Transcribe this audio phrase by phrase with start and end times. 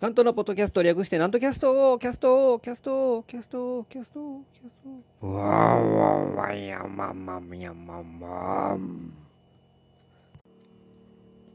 [0.00, 4.70] なんとのポッドキャスト略して、なんとキャストキャストキャストキャストキャストキャス
[5.20, 8.78] トわーわーわやままやまま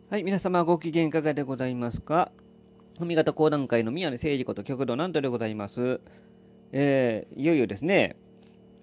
[0.10, 2.34] はい、皆様ご機嫌いかがでございますか
[3.00, 6.02] 文系講談界の宮根誠司こと極度なんとでございます。
[6.74, 8.18] えー、いよいよですね、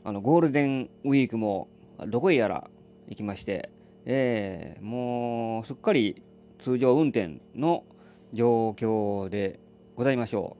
[0.04, 1.68] あの、ゴールデンウィークも
[2.08, 2.70] どこへやら
[3.08, 3.68] 行きまして、
[4.06, 6.22] えー、もうすっかり
[6.60, 7.84] 通常運転の
[8.32, 9.60] 状況で
[9.96, 10.56] ございましょ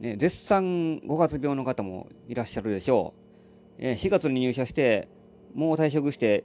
[0.00, 0.02] う。
[0.02, 3.20] ね、絶賛5月病の方もいらっしゃるでしょう。
[3.78, 5.08] え4月に入社して、
[5.54, 6.44] もう退職して、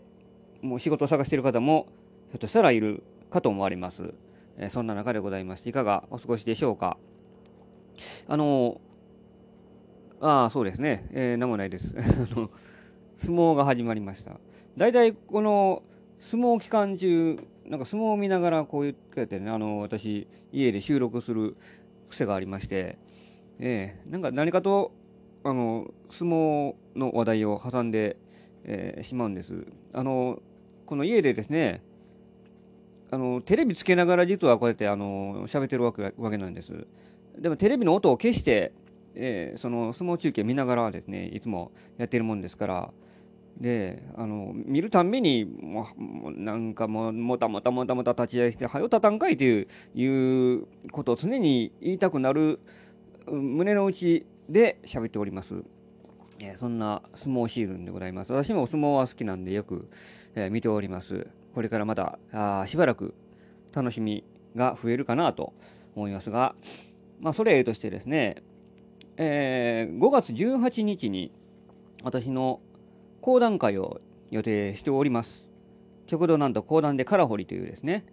[0.61, 1.87] もう仕事を探している方も、
[2.31, 4.13] ひょっとしたらいるかと思われます。
[4.57, 6.97] えそんな中でございまして、いかがお過ごしでしょうか。
[8.27, 8.81] あの、
[10.21, 11.07] ああ、そうですね。
[11.11, 11.93] えー、なんもないです。
[13.17, 14.39] 相撲が始まりました。
[14.77, 15.83] 大体、この、
[16.19, 21.55] 相撲期間中、なんか相撲を見ながらこういう、こうやってね、あの、私、家で収録する
[22.09, 22.97] 癖がありまして、
[23.59, 24.91] えー、なんか何かと、
[25.43, 28.17] あの、相撲の話題を挟んで、
[28.65, 29.65] えーしまうんです。
[29.93, 30.41] あの、
[30.85, 31.81] この家でですね、
[33.11, 36.87] あの、テレビつけながら実はこうやって、あの、喋ってるわけわけなんです。
[37.37, 38.73] でもテレビの音を消して、
[39.15, 42.91] えーその相撲中継見ながらですね、いつもやってるもんですから、
[43.59, 52.59] で、あの、見るたんびに、もう、なんかもう、もたもたもたもた立ち合いして、はよたたんかいという、いうことを常に言いたくなる、
[53.27, 55.63] 胸の内で喋っております。
[56.39, 58.33] えそんな相撲シーズンでございます。
[58.33, 59.87] 私も相撲は好きなんでよく、
[60.35, 61.27] え見ております。
[61.53, 63.13] これからまた、あしばらく
[63.73, 64.25] 楽しみ
[64.55, 65.53] が増えるかなと
[65.95, 66.55] 思いますが、
[67.21, 68.43] まあ、それとしてですね、
[69.17, 71.31] えー5月18日に
[72.03, 72.59] 私の
[73.25, 75.47] 講談会を予定しております。
[76.05, 78.05] 極度なんと講談でカラホリというですね、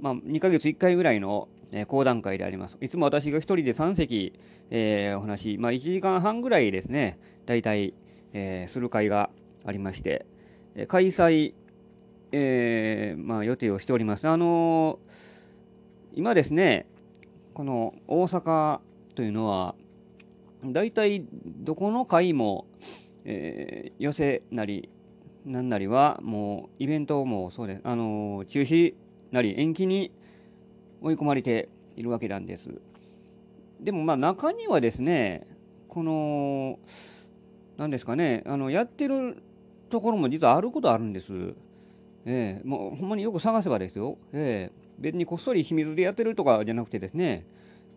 [0.00, 2.76] まあ、2ヶ月1回ぐらいの、え講談会であります。
[2.80, 4.32] いつも私が一人で3席、
[4.70, 7.94] えーお話、まあ、1時間半ぐらいですね、大体、
[8.32, 9.30] えーする会が
[9.64, 10.26] ありまして、
[10.74, 11.54] え開催、
[12.32, 14.26] えまあ、予定をしております。
[14.26, 14.98] あの
[16.16, 16.88] 今ですね、
[17.54, 18.80] この大阪
[19.14, 19.76] というのは、
[20.64, 22.66] 大体どこの会も、
[23.30, 24.88] えー寄せなり、
[25.44, 28.94] なんなりは、もうイベントもそうです、あのー中止
[29.30, 30.10] なり延期に
[31.02, 32.70] 追い込まれているわけなんです。
[33.80, 35.46] でもまあ中にはですね、
[35.88, 36.78] この、
[37.76, 39.42] なんですかね、あの、やってる
[39.90, 41.54] ところも実はあることあるんです。
[42.24, 44.16] ええもうほんまによく探せばですよ。
[44.32, 47.46] ええ別にこっそり秘密でやってるとかじゃなくてですね、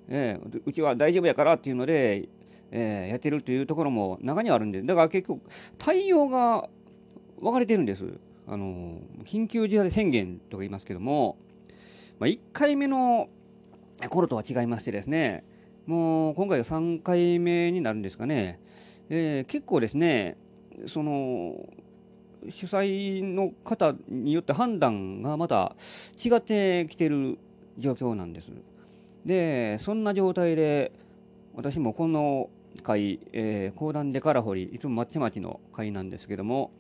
[0.10, 2.28] ええうちは大丈夫やからっていうので、
[2.72, 5.42] ええやってるというところも中にはあるんで、だから結局、
[5.78, 6.70] 対応が
[7.40, 8.06] 分かれてるんです。
[8.48, 11.38] あの、緊急事態宣言とか言いますけども、
[12.20, 13.30] まあ、1回目の
[14.10, 15.44] 頃とは違いましてですね、
[15.86, 18.60] もう今回が3回目になるんですかね、
[19.10, 20.38] えー結構ですね、
[20.88, 21.68] その、
[22.50, 25.76] 主催の方によって判断がまた
[26.24, 27.38] 違ってきてる
[27.78, 28.48] 状況なんです。
[29.26, 30.92] で、そんな状態で、
[31.56, 32.50] 私もこの
[32.84, 36.72] 会、えー講談でから掘り、いつもまちまちの会なんですけども、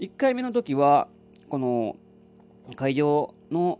[0.00, 1.08] 1回目の時は、
[1.48, 1.96] この
[2.76, 3.78] 会場の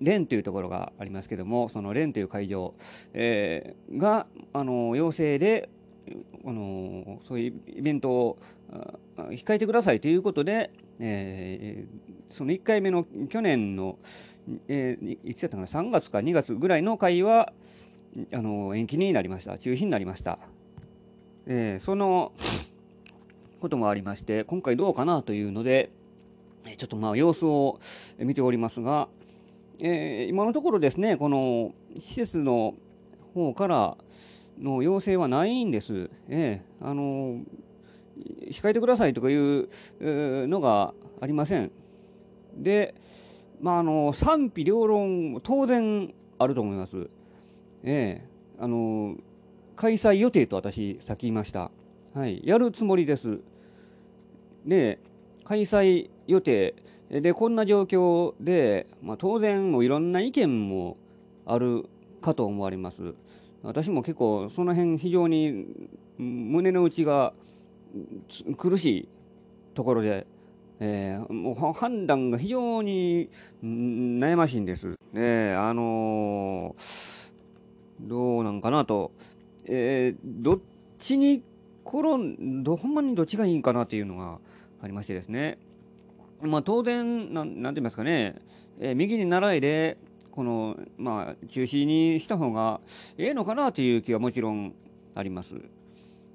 [0.00, 2.74] 連というところがありますけども、その連という会場、
[3.14, 5.68] えーが、あの、要請で、
[6.44, 8.38] あの、そういうイベントを
[9.16, 13.98] 控えてくださいということで、えーその1回目の去年の、
[14.68, 17.52] えーいつやったかな、3月か2月ぐらいの会は、
[18.32, 19.58] あの、延期になりました。
[19.58, 20.38] 中止になりました。
[21.50, 22.32] えーその
[23.60, 25.90] こともありまして、今回どうかなというので、
[26.76, 27.80] ちょっとまあ様子を
[28.18, 29.08] 見ておりますが、
[29.80, 32.74] えー今のところですね、この施設の
[33.34, 33.96] 方から
[34.60, 36.10] の要請はないんです。
[36.28, 37.40] ええあの
[38.50, 39.68] 控えてくださいとかいう
[40.00, 41.72] のがありません。
[42.56, 42.94] で、
[43.60, 47.08] まあ、あの賛否両論、当然あると思います。
[47.84, 48.28] ええ
[48.60, 49.16] あの
[49.78, 51.70] 開催予定と私、さっき言いました。
[52.12, 53.38] はい、やるつもりです。
[54.66, 54.98] で、
[55.44, 56.74] 開催予定、
[57.10, 60.96] で、こんな状況で、まあ、当然、もういろんな意見も
[61.46, 61.88] ある
[62.20, 63.14] かと思われます。
[63.62, 65.66] 私も結構、その辺、非常に
[66.18, 67.32] 胸の内が
[68.56, 69.08] 苦しい
[69.74, 70.26] ところで、
[70.80, 73.30] えーもう判断が非常に
[73.62, 74.96] 悩ましいんです。
[75.12, 79.12] ねあのーどうなんかなと、
[79.68, 80.58] えーどっ
[81.00, 81.44] ちに
[81.84, 84.38] 転んど、ほんまにどっちがいいんかなっていうのが
[84.82, 85.58] ありましてですね。
[86.42, 88.36] まあ当然、なんなんて言いますかね、
[88.80, 89.98] えー右に習いで、
[90.32, 92.80] この、まあ、中止にした方が
[93.16, 94.72] ええのかなという気はもちろん
[95.16, 95.52] あります。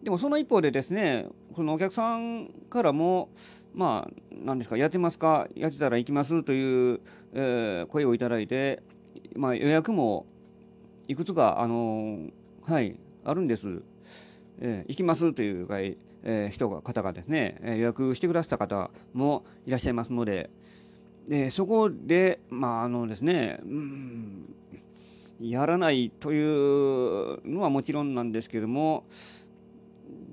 [0.04, 3.30] でもその一方でですね、そのお客さんからも、
[3.74, 7.00] まあ、何ですか、やってますか、やってたら行きますという、
[7.34, 8.84] えー、声をいただいて、
[9.38, 10.26] まあ、予約も
[11.08, 12.32] いくつか、あのー、
[12.64, 13.82] はい、あるんです。
[14.60, 20.50] えー、行きますというか、えー、人が、方がですね、え予約してくださった方もいらっしゃいますので、
[21.28, 24.56] でそこで、まあ、あのですね、うん、
[25.40, 29.06] やらないというのはもちろんなんですけども、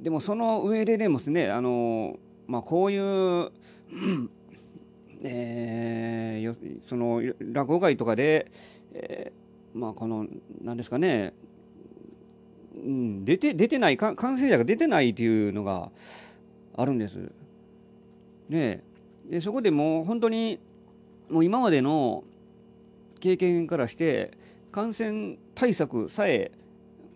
[0.02, 3.50] でもその上ででもですね、あのまあ、こういう、
[5.22, 7.22] えー、その
[7.52, 8.50] 落語会とかで、
[8.94, 10.26] えー、まあ、この、
[10.62, 11.32] なんですかね、
[12.84, 15.90] うん、出て、出てない、完成者が出てないというのが
[16.76, 17.32] あるんです。
[18.48, 18.82] ね
[19.28, 20.58] で、そこでもう本当に、
[21.28, 22.24] もう今までの
[23.20, 24.32] 経験からして、
[24.72, 26.52] 感染対策さえ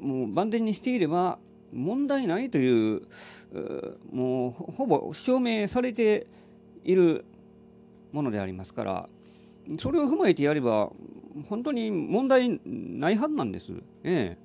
[0.00, 1.38] もう万全にしていれば、
[1.72, 3.02] 問題ないという、
[4.12, 6.26] もうほぼ証明されて
[6.84, 7.24] いる
[8.12, 9.08] ものでありますから、
[9.80, 10.90] それを踏まえてやれば、
[11.48, 13.72] 本当に問題ないはずなんです。
[14.04, 14.43] ええ、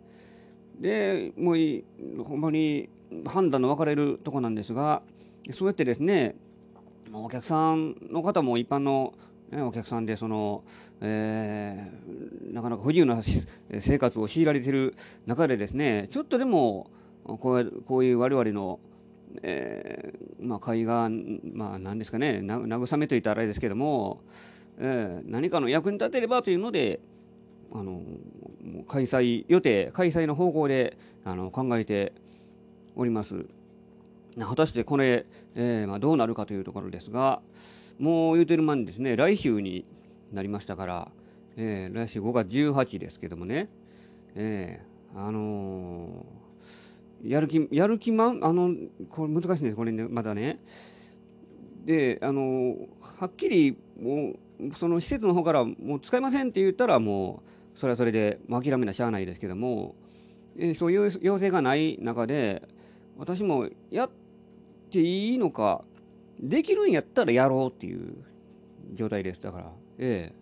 [0.79, 2.89] で、もうほんまに
[3.25, 5.01] 判断の分かれるとこなんですが、
[5.53, 6.35] そうやってですね、
[7.11, 9.13] お客さんの方も一般の、
[9.51, 10.63] ね、お客さんでその、
[11.01, 13.21] えー、なかなか不自由な
[13.81, 14.95] 生活を強いられている
[15.25, 16.89] 中でですね、ちょっとでも
[17.23, 18.79] こうこういう我々の、
[19.41, 21.09] えー、まあ、会が、
[21.53, 24.21] まあ、何ですかね、慰めといったらあれですけども、
[24.77, 26.99] えー、何かの役に立てればというので、
[27.71, 28.01] あの
[28.89, 32.11] 開催予定、開催の方向であの考えて
[32.95, 33.45] おります。
[34.37, 35.25] 果たしてこれ、
[35.55, 37.41] えー、まあ、どうなるかというところですが、
[37.97, 39.85] もう言うてる間にですね、来週に
[40.31, 41.11] なりましたから、
[41.57, 43.69] えー、来週5月18ですけどもね、
[44.35, 46.25] えー、あの
[47.23, 48.73] やる気、やる気まん、あの、
[49.09, 50.59] これ難しいんです、これね、まだね。
[51.85, 52.75] で、あの、
[53.17, 59.95] はっきり、もう、その施設の方から、もう使いませんって言ったら、もう、それはそれで、諦めなしゃあないですけども、
[60.57, 62.61] えそういう要請がない中で、
[63.17, 64.09] 私もやっ
[64.91, 65.85] ていいのか、
[66.41, 68.15] できるんやったらやろうっていう
[68.91, 69.41] 状態です。
[69.41, 70.39] だから、ええ。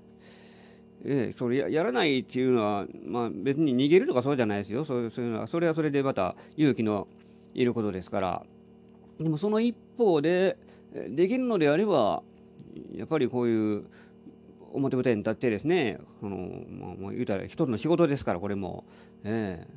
[1.06, 7.07] ええ、それややらないっていうのは、まあ、別に逃げるとかそうじゃないですよそうそういうのはそれはそれでまた勇気の
[7.54, 8.44] いることですから
[9.19, 10.57] でもその一方で
[11.10, 12.24] できるのであれば
[12.95, 13.86] やっぱりこういう
[14.74, 16.38] 表舞台に立ってですねあの、
[16.69, 18.86] まあ、もう言うたら一つの仕事ですからこれも、
[19.24, 19.68] ええ、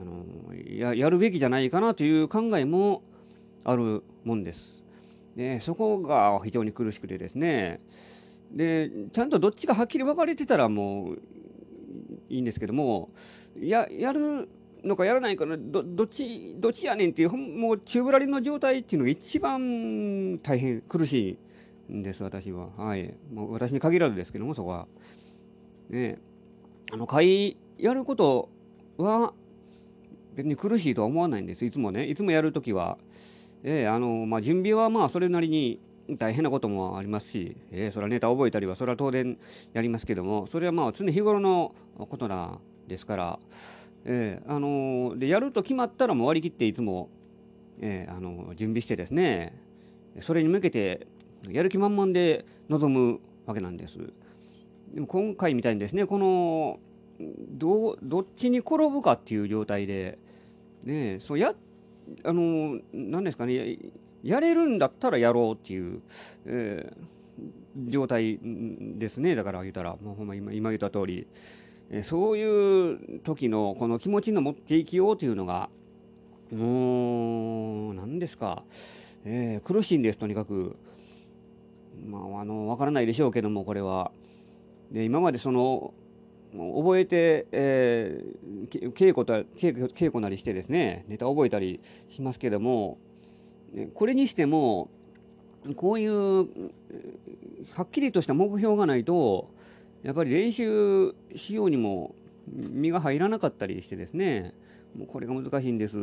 [0.00, 3.02] あのややるべきじゃないかなという考えも
[3.64, 4.82] あるもんです。
[5.36, 7.80] でそこが非常に苦しくてですね。
[8.52, 11.18] でちゃんとどっちがはっきり分かれてたらもう
[12.28, 13.10] いいんですけども
[13.58, 14.48] ややる
[14.84, 21.38] のかやらないかのどどっちどっちやねんっていうもう宙ぶらりの状態っていうのが一番大変苦しい
[21.92, 22.68] んです私は。
[22.76, 23.14] はい。
[23.32, 24.86] もう私に限らずですけどもそこは。
[25.90, 26.18] ね。
[26.92, 28.48] あの会やること
[28.98, 29.32] は
[30.34, 31.64] 別に苦しいとは思わないんです。
[31.64, 32.06] いつもね。
[32.06, 32.98] いつもやるときは
[33.66, 35.80] えー、あのまあ、準備はまあそれなりに
[36.18, 39.38] 大変なこともありますし、えー、それはネタ覚えたりは、それは当然
[39.72, 42.58] やりますけども、それはまあ常日頃のことなん
[42.88, 43.38] ですから、
[44.04, 47.08] えー、あの、で、やると決まったらもう割り切っていつも、
[47.80, 49.58] えー、あの準備してですね、
[50.20, 51.06] それに向けて
[51.50, 53.98] やる気満々で臨むわけなんです。
[54.92, 56.78] でも今回みたいにですね、この、
[57.50, 60.18] どどっちに転ぶかっていう状態で、
[60.84, 61.54] ね、そうや、
[62.22, 63.78] あの、なんですかね、
[64.22, 66.00] やれるんだったらやろうっていう、
[66.46, 69.34] えー、状態ですね。
[69.34, 71.26] だから言うたら、もうほんま今今言った通り、
[71.90, 75.68] えー、そういう時のこの気持ちの持っていきようというのが、
[76.52, 78.64] もう、何ですか、
[79.24, 80.76] えー、苦しいんです、とにかく。
[82.06, 84.10] まあ、あの、わからないでしょうけども、これは。
[84.90, 85.94] で、今までその、
[86.52, 92.98] 覚えて、えー、稽古と稽古なりしてですね、ネタ覚えたりしますけども、
[93.94, 94.88] これにしても、
[95.76, 96.12] こういう、
[97.72, 99.50] はっきりとした目標がないと、
[100.02, 102.14] やっぱり練習しようにも
[102.46, 104.54] 身が入らなかったりしてですね、
[104.96, 105.96] もうこれが難しいんです。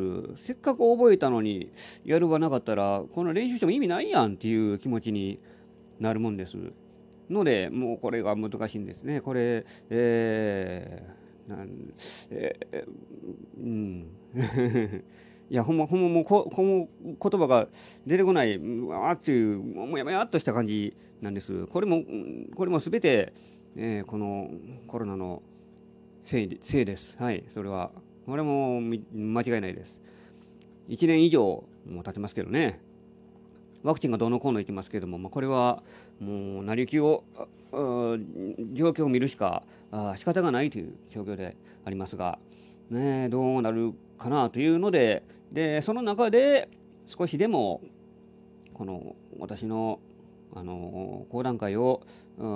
[0.43, 1.71] せっかく覚えたのに、
[2.03, 5.39] やるがなかったら、この練習しても意味ないやんっていう気持ちに
[6.01, 6.57] なるもんです。
[7.29, 9.21] ので、もうこれが難しいんですね。
[9.21, 11.69] これ、えー、なん
[12.31, 12.85] えー、
[13.57, 14.07] うん。
[15.49, 17.67] いや、ほんま、ほんま、もうこ、この言葉が
[18.07, 21.67] 出てこない、わーっていう、もやもやっとした感じなんです。
[21.67, 22.03] これも、
[22.55, 23.33] これもすべて、
[23.75, 24.49] えー、この
[24.87, 25.43] コロナの
[26.23, 27.15] せいせいです。
[27.17, 27.91] はい、それは。
[28.25, 29.99] これも間違いないです。
[30.89, 32.79] 1年以上も経ちますけどね。
[33.83, 35.81] ワクチンがどうのこうの言ってますけれども、まあ、これは
[36.19, 37.23] もう成り行きを、
[37.71, 42.37] 状況を見るしかあ仕方がないという状況でありますが、
[42.89, 46.69] ね、どうなるかなというので、で、その中で
[47.05, 47.81] 少しでも、
[48.73, 49.99] この私の、
[50.53, 52.01] あの、講談会を、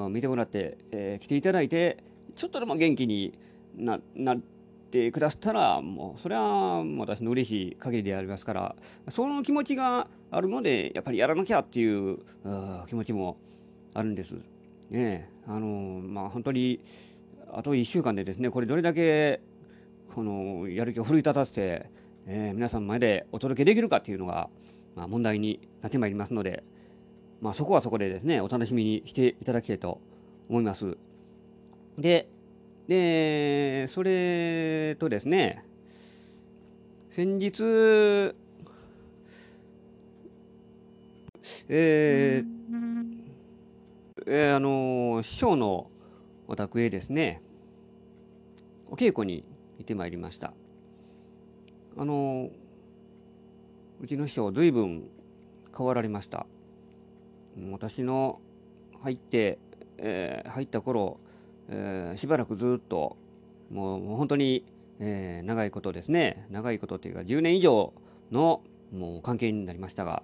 [0.10, 2.04] 見てもらって、えー、来ていただいて、
[2.36, 3.38] ちょっとでも元気に
[3.76, 4.55] ななって
[4.96, 8.76] てくださったら、もう、それは私の嬉しい限りでありますから、
[9.10, 12.20] その気持ちがあるので、やっぱりやらなきゃっていう
[12.88, 13.38] 気持ちも
[13.94, 14.36] あるんです。
[14.90, 15.68] ねあの
[16.02, 16.80] まあ、本当に、
[17.52, 19.42] あと1週間でですね、これどれだけ、
[20.14, 21.90] この、やる気を奮い立たせて、
[22.28, 24.50] えー、皆さんの前でお届けできるかっていうのが、
[24.96, 26.64] まあ、問題になってまいりますので、
[27.42, 30.00] まあ、そこはそこでですね、お楽しみにしていただきたいと
[30.50, 30.98] 思います。
[31.98, 32.30] で、
[32.88, 35.64] で、それとですね、
[37.16, 37.64] 先日、
[41.68, 42.46] えー、
[44.28, 45.90] えー、あの師匠の
[46.48, 47.42] お宅へですね、
[48.88, 49.44] お稽古に
[49.78, 50.54] 行ってまいりました。
[51.98, 52.50] あの
[54.02, 55.08] うちの師匠、ずいぶん
[55.76, 56.46] 変わられました。
[57.72, 58.42] 私の
[59.02, 59.58] 入って、
[59.98, 61.20] えー、入った頃、
[61.70, 63.18] えー、しばらくずっと、
[63.72, 64.66] もうもう本当に、
[65.00, 67.94] えー、長いことですね、長いことっていうか、10年以上
[68.32, 70.24] のもう関係になりましたが、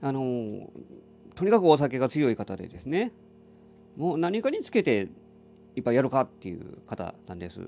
[0.00, 0.68] あのー、
[1.34, 3.12] とにかくお酒が強い方でですね、
[3.96, 5.08] もう何かにつけて
[5.76, 7.60] いっぱいやるかっていう方なんです。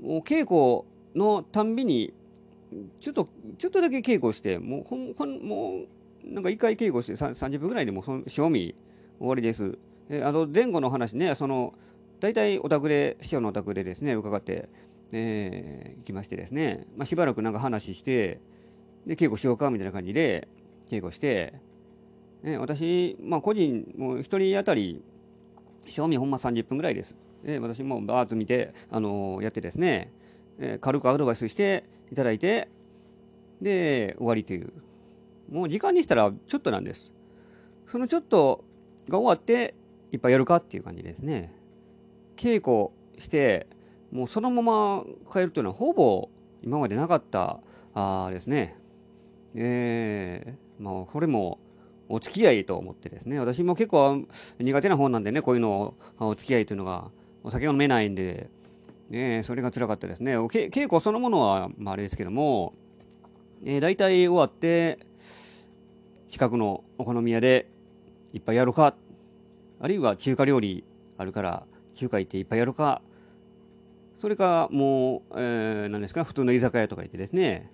[0.00, 2.14] もう稽古のたんびに、
[3.00, 5.82] ちょっと、ちょっとだけ稽古して、もうほん、ほん、も
[6.24, 8.74] う、なんか一回稽古して30分ぐらいでもう、賞味
[9.18, 9.78] 終わりです。
[10.10, 11.72] えあの前後の話ね、その
[12.20, 14.68] 大体お宅で、師匠のお宅でですね、伺って、
[15.12, 18.40] えー、行きましてですね、まあ、しばらくなんか話して、
[19.06, 20.48] で、稽古しようかみたいな感じで、
[20.90, 21.54] 稽古して、
[22.42, 25.02] ね、私、まあ、個人、もう一人当たり、
[25.88, 27.16] 賞味ほんま30分ぐらいです。
[27.44, 30.12] で、私もバーッと見て、あのー、やってですね、
[30.58, 32.68] えー、軽くアドバイスしていただいて、
[33.62, 34.72] で、終わりという。
[35.50, 37.10] もう時間にしたらちょっとなんです。
[37.90, 38.64] そのちょっと
[39.08, 39.74] が終わって、
[40.12, 41.52] いっぱいやるかっていう感じですね。
[42.36, 42.90] 稽古
[43.22, 43.66] して、
[44.12, 46.28] もうそのまま帰るというのはほぼ
[46.62, 47.60] 今までなかった
[47.94, 48.76] あですね。
[49.54, 51.58] えー、まあ、これも
[52.08, 54.24] お付き合いと思ってですね、私も結構
[54.58, 57.10] 苦手な方なんでね、こういうのをお付き合いというのが、
[57.42, 58.50] お酒を飲めないんで、
[59.08, 60.38] ね、それが辛かったですね。
[60.38, 62.74] 稽古そのものは、まあ、あれですけども、
[63.64, 64.98] えー、大体終わって、
[66.30, 67.70] 近くのお好み屋で
[68.32, 68.94] いっぱいやるか
[69.80, 70.84] あるいは中華料理
[71.16, 73.02] あるから中華行っていっぱいやるか。
[74.20, 77.70] それかもう、えー、何ですか普通の居酒屋とか行ってですね。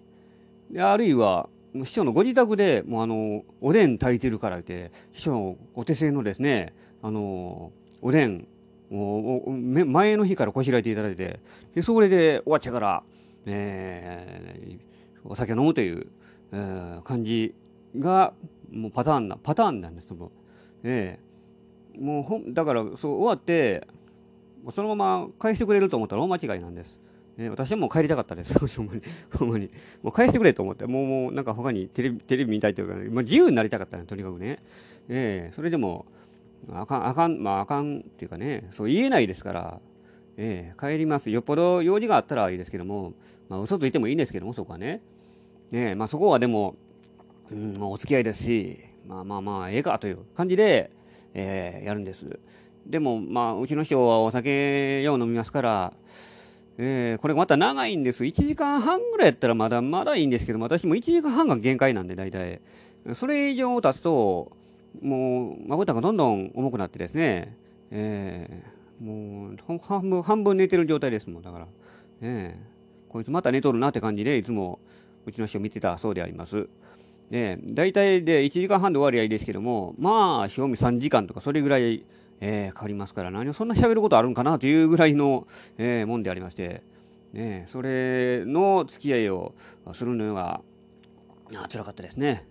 [0.71, 1.49] であるいは
[1.85, 6.73] 師匠のご自宅でもうあのおでん炊いてるからって師匠のお手製のですね
[7.03, 8.47] あのおでん
[8.91, 11.41] を前の日からこしらえていただいて
[11.75, 13.03] でそれで終わっちゃうから、
[13.47, 16.07] えー、お酒飲むという、
[16.53, 17.55] えー、感じ
[17.99, 18.33] が
[18.71, 20.31] もうパターンなパターンなんですも
[20.85, 21.19] え
[21.99, 23.87] もうほんだからそう終わって
[24.73, 26.97] そのまま返してくれると思ったら大間違いなんです。
[27.37, 28.55] ね、私はもう帰りたかったです。
[28.77, 29.03] ほんまに。
[29.31, 29.71] ほんまに。
[30.03, 34.59] もう返してくれと思って、もう、もうなんか他にテレビ、テレビ見たいというか、ね、まあ、自由になりたかったね、とにかくね。
[35.09, 36.07] ええー、それでも、
[36.73, 39.81] あかん、あかん、まああかんっていうかね、そう言えないですから、
[40.39, 41.31] ええー、帰ります。
[41.31, 43.13] よっぽど用事があったらいいですけども、
[43.51, 45.03] まあ嘘ついてもいいんですけども、そこはね。
[45.73, 46.75] ええー、まあそこはでも、
[47.53, 50.91] うん、まあ、お付き合いですし、まあまあまあ、ええかという感じで、
[51.39, 52.39] えー、やるんです。
[52.87, 55.93] でも、まあ、うちの師匠はお酒よう飲みますから、
[56.79, 58.25] えー、これまた長いんです。
[58.25, 62.61] 1時間半ぐらいやったらまだまだいいんですけど私も1時間半が限界なんで、大体。
[63.15, 64.51] それ以上経つと、
[65.03, 67.55] もう、まぶたがどんどん重くなってですね、
[67.91, 71.67] えー、もう、半分、半分寝てる状態ですもん、だから。
[72.23, 74.79] えー、こいつまた寝とるなって感じで、いつも、
[75.27, 76.67] うちの師匠見てたそうであります。
[77.31, 82.05] で、大体で1時間半で終わりはいいですけども、まあ、賞味3時間とかそれぐらい、
[82.41, 85.47] えー、かかりますから、何をそんな喋ることあるんかなというぐらいの、
[85.79, 86.83] えー、もんでありまして、
[87.33, 89.55] ね、それの付き合いを
[89.93, 90.61] するのが、
[91.69, 92.47] 辛かったですね。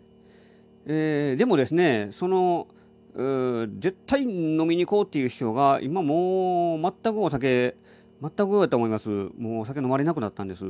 [0.85, 2.67] えー、でもですね、その、
[3.15, 7.75] 絶対飲みに行こうっていう人が、今もう全くお酒、
[8.21, 9.09] 全くだと思います。
[9.09, 10.63] もうお酒飲まれなくなったんです。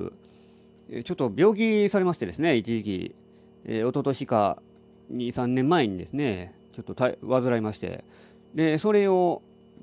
[1.04, 3.16] ちょっと病気されましてですね、一時期。
[3.66, 4.58] えー、一昨年か
[5.12, 8.04] 2、3年前にですね、ちょっと患いまして、
[8.54, 9.42] で、それを、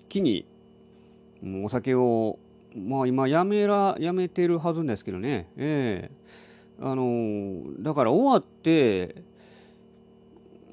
[0.08, 0.46] 機に、
[1.42, 2.38] もうお酒を、
[2.76, 5.48] まあ今やめら、やめてるはずですけどね。
[5.56, 6.22] ええ
[6.80, 9.22] あのーだから終わって、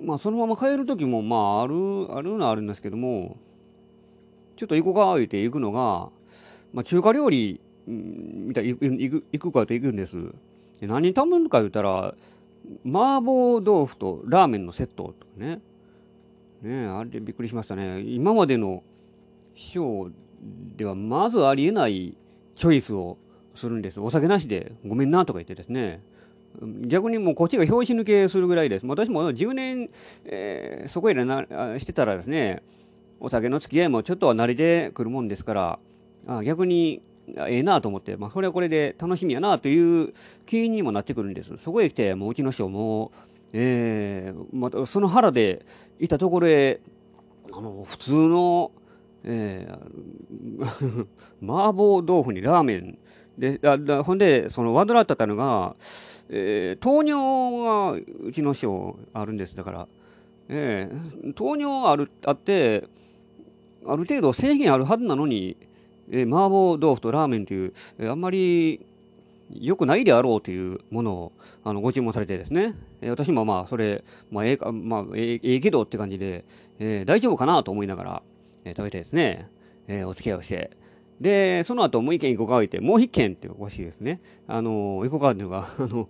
[0.01, 1.75] まあそのまま帰る時も、まあある、
[2.15, 3.37] あるのはあるんですけども、
[4.55, 6.09] ちょっと行こうか、言って行くのが、
[6.73, 10.15] まあ中華料理、んみたいに行く行く行くかと行くんです。
[10.79, 12.13] で何頼むか言ったら、
[12.85, 15.61] 麻婆豆腐とラーメンのセットとかね。
[16.61, 18.01] ね、あれびっくりしましたね。
[18.01, 18.83] 今までの
[19.55, 20.11] 師匠
[20.75, 22.15] ではまずありえない
[22.55, 23.17] チョイスを
[23.55, 23.99] するんです。
[23.99, 26.01] お酒なしでごめんなとか言ってですね。
[26.87, 28.85] 逆にもうこっちが拍子抜けするぐらいです。
[28.85, 29.89] 私も10年、
[30.25, 31.45] えーそこへな
[31.77, 32.63] してたらですね、
[33.19, 35.79] お酒の付き合いもちょっとは慣れてくるもんですから、
[36.27, 37.01] あ逆に
[37.47, 40.13] ええなと思って、まあ、それはこれで楽しみやなという
[40.45, 41.51] 気にもなってくるんです。
[41.63, 43.11] そこへ来て、もううちの師匠も、
[43.53, 45.65] えーまたその腹で
[45.99, 46.79] いたところへ、
[47.51, 48.71] あの、普通の、
[49.23, 51.07] えー
[51.41, 52.97] 麻婆豆腐にラーメン。
[53.37, 55.75] で、あだほんで、その、わどらったたのが、
[56.29, 57.91] えー糖尿が
[58.25, 59.55] うちの師匠あるんです。
[59.55, 59.87] だから、
[60.49, 62.83] えー糖尿ある、あって、
[63.85, 65.57] ある程度制限あるはずなのに、
[66.11, 68.85] えー麻婆豆腐とラーメンという、えーあんまり
[69.51, 71.31] 良くないであろうというものを
[71.63, 76.45] あのご注文されてですね、えー私もまあそれ、まあええか、まあええええけどって感じで、
[76.79, 78.21] えー大丈夫かなと思いながら、
[78.65, 79.47] えー食べてですね、
[79.87, 80.71] えーお付き合いをして、
[81.19, 84.21] で、その後もう一軒行こうか言って、もう一軒っておかしいですね。
[84.47, 86.07] あの、行こうかっていうのが、 あの、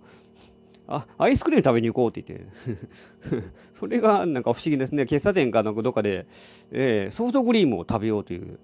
[0.86, 5.04] あ、アイスクリーム食べに行こうって言って、 それがなんか不思議ですね。
[5.04, 6.26] 喫茶店かなんかどっかで、
[6.70, 8.58] えーソフトクリームを食べようという、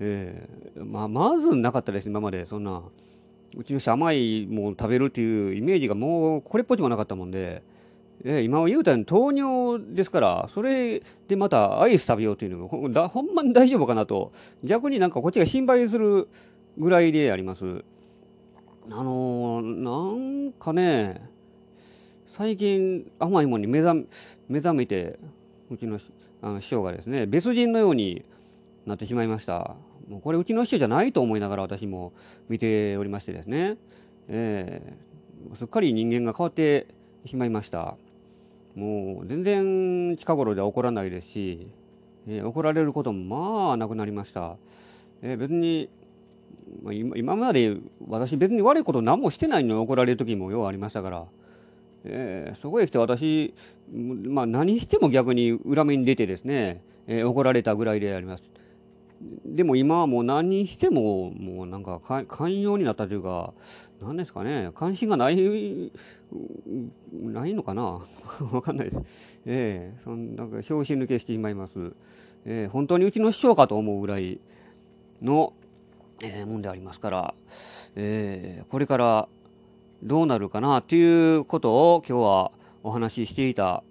[0.00, 2.46] えーまあ、まずなかったです、今まで。
[2.46, 2.82] そんな、
[3.56, 7.62] うちの人甘いもの食べるっていうイメージがもうこれっぽっちもなかったもんで、
[8.24, 14.32] えー今は言うたように糖尿ですから、それでまたアイス食べようというのがほんだほんまに大丈夫かなと、
[14.64, 16.28] 逆になんかこっちが心配する
[16.78, 17.84] ぐらいであります。
[18.90, 21.28] あのーなんかね、
[22.36, 24.06] 最近甘いものに目覚
[24.48, 25.18] 目覚めて、
[25.70, 25.98] うちの
[26.42, 28.24] あの師匠がですね、別人のように
[28.86, 29.76] なってしまいました。
[30.10, 32.12] もうこれうちの師匠じゃないと思いながら私も
[32.48, 33.76] 見ておりましてですね、
[34.28, 35.10] えー
[35.56, 36.86] すっかり人間が変わって
[37.24, 37.96] しまいました。
[38.74, 41.68] もう全然近頃では怒らないですし、
[42.28, 44.56] えー怒られることもまあなくなりました。
[45.22, 45.88] えー別に、
[46.82, 51.24] まあ、今まで私別に悪いこと何もしてないのに怒られる時もようありましたから、
[52.04, 53.54] えーそこへ来て私、
[53.94, 58.42] まあ、何しても逆に裏目に出てですね、えー怒られたぐらいであります。
[59.20, 63.52] でも今はもう何にしても、もうなんか寛容になったというか、
[64.00, 65.92] 何ですかね、関心がない、
[67.12, 68.00] ないのかな？
[68.52, 69.02] わかんないです。
[69.46, 71.92] ええそんなんか拍子抜けしてしまいます。
[72.46, 74.40] ええ本当にうちの師匠かと思うぐらい
[75.20, 75.52] の、
[76.22, 77.34] ええもんでありますから、
[77.96, 79.28] ええこれから
[80.02, 82.52] どうなるかなということを今日は
[82.82, 83.82] お話ししていた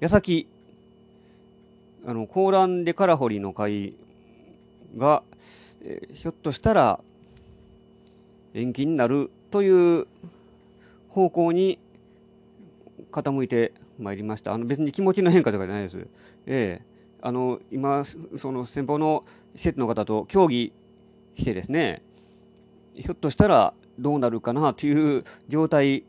[0.00, 0.48] 矢先、
[2.06, 3.94] あの、コーランデカラホリの会
[4.96, 5.22] が、
[5.82, 7.00] えーひょっとしたら
[8.52, 10.06] 延期になるという
[11.08, 11.78] 方向に
[13.10, 14.52] 傾いてまいりました。
[14.52, 16.06] あの別に気持ちの変化とかじゃないです。
[16.46, 16.90] ええ
[17.22, 18.04] あの、今、
[18.38, 20.72] その先方の施設の方と協議
[21.36, 22.02] してですね、
[22.94, 26.04] ひょっとしたらどうなるかなという状態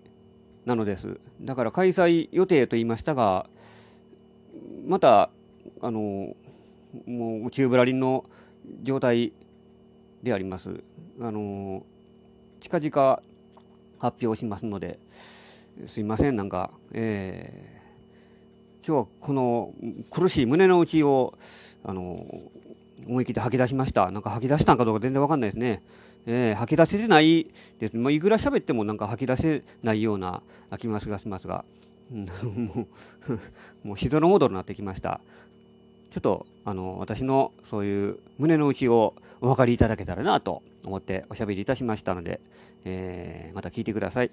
[0.66, 1.20] なのです。
[1.42, 3.46] だから開催予定と言いましたが、
[4.88, 5.30] また、
[5.82, 6.36] あの、
[7.08, 8.26] もう宇宙ぶらりんの
[8.84, 9.34] 状態
[10.22, 10.84] であります。
[11.20, 11.84] あの、
[12.60, 13.22] 近々
[13.98, 15.00] 発表しますので、
[15.88, 17.82] すいません、なんか、えー
[18.84, 19.76] 今日はこの
[20.10, 21.38] 苦しい胸の内を、
[21.84, 22.26] あの、
[23.08, 24.10] 思い切って吐き出しました。
[24.10, 25.84] なんか吐き出したんかどうか全然わかんないですね。
[26.26, 27.48] えー吐き出せてない
[27.80, 27.96] です。
[27.96, 30.42] まあ、いくら喋ってもなんか吐き出せないような
[30.80, 31.64] 気がしますが、
[32.12, 32.88] も
[33.84, 35.22] う、もうしどろもどろになってきました。
[36.12, 42.42] ちょっと、あの、私のそういう胸の内をお分かりいただけたらなと思っておしゃべりいたしましたので、
[42.84, 44.32] えーまた聞いてください。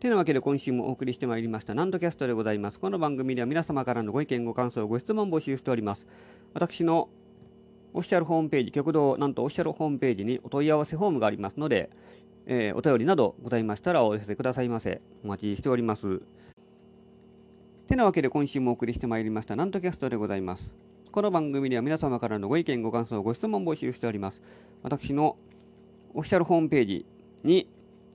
[0.00, 2.78] てなわけで今週もお送りしてまいりました、ナンドキャストでございます。
[2.78, 6.06] この番組では皆様からのご意見、ご感想、ご質問募集しております。
[6.54, 7.08] 私の
[7.92, 11.90] オフィシャルホームページ、極道なんとオフィシャルホームページにお問い合わせフォームがありますので、
[12.46, 15.00] えーお便りなどございましたらお寄せくださいませ。
[15.24, 16.22] お待ちしております。
[17.88, 20.70] てなわけで今週もお送りしてまいりました、ナントキャストでございます。
[21.10, 24.42] この番組では皆様からのご意見、ご感想、ご質問を募集しております。
[24.82, 25.38] 私の
[26.12, 27.06] オフィシャルホームページ
[27.44, 27.66] に、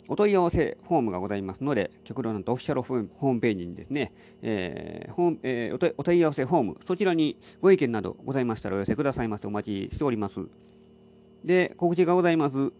[0.07, 4.11] お問い合わせフォームがございますので、極論なんとオフィシャルホームページにですね、
[4.43, 10.39] えーーえー、お問い合わせフォーム、そちらにご意見などございましたらお寄せくださいましてお待ちしております。
[11.43, 12.71] で、告知がございます。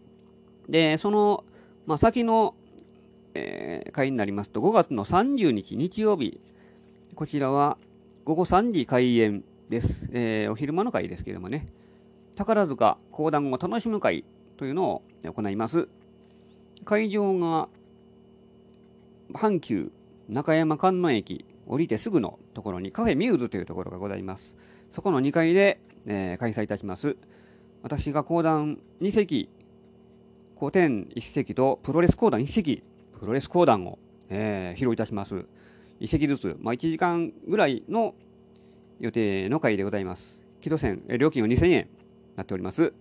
[0.68, 1.42] で、その、
[1.86, 2.54] まあ、先の、
[3.34, 6.38] えー、会になりますと、5月の30日日曜日、
[7.14, 7.78] こちらは
[8.24, 10.08] 午後3時開演です。
[10.12, 11.68] えー、お昼間の会ですけどもね、
[12.34, 14.24] 宝塚講談を楽しむ会
[14.56, 15.88] というのを行います。
[16.84, 17.68] 会場が
[19.32, 19.92] 阪急
[20.28, 24.56] 中山観音駅降りてすぐのところにカフェミューズというところがございます。
[24.92, 27.16] そこの2階で、えー、開催いたします。
[27.84, 29.48] 私が講談2席、
[30.58, 32.82] 古典1席とプロレス講談1席、
[33.20, 34.00] プロレス講談を、
[34.30, 35.44] えー、披露いたします。
[36.00, 38.14] 1席ずつ、まあ、1時間ぐらいの
[39.00, 40.38] 予定の会でございます。
[40.60, 41.88] 木戸線、料金は2000円
[42.36, 42.92] なっております。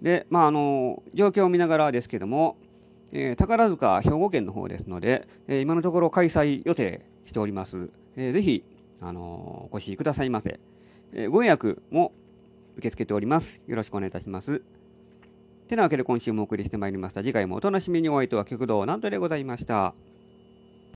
[0.00, 2.56] で、まあ、あの、状況を見ながらですけども、
[3.12, 7.90] えー、宝塚兵庫県の方ですので、えー、今のところ開催予定しております。
[8.16, 8.64] えー、ぜひ、
[9.00, 10.60] あのお越しくださいませ。
[11.12, 12.12] えご予約も
[12.76, 13.60] 受け付けております。
[13.66, 14.62] よろしくお願いいたします。
[15.68, 17.22] てなわけで今週もお送りしてまいりました。
[17.22, 19.94] 次回もお楽しみにお会いとは極道なんとでございました。